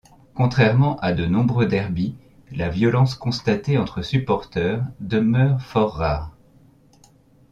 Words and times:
Contrairement 0.33 0.95
à 1.01 1.13
de 1.13 1.27
nombreux 1.27 1.67
derbys, 1.67 2.15
la 2.51 2.69
violence 2.69 3.13
constatée 3.13 3.77
entre 3.77 4.01
supporteurs 4.01 4.83
demeure 4.99 5.61
fort 5.61 5.93
rare. 5.93 6.31